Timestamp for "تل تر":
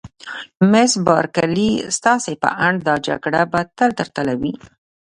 3.77-4.07